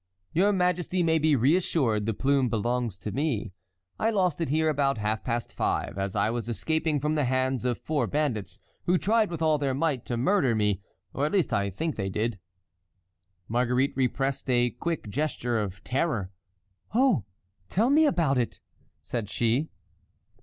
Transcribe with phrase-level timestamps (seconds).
[0.33, 3.51] "Your majesty may be reassured; the plume belongs to me.
[3.99, 7.65] I lost it here about half past five, as I was escaping from the hands
[7.65, 10.81] of four bandits who tried with all their might to murder me,
[11.13, 12.39] or at least I think they did."
[13.47, 16.31] Marguerite repressed a quick gesture of terror.
[16.95, 17.25] "Oh!
[17.69, 18.59] tell me about it!"
[19.03, 19.69] said she.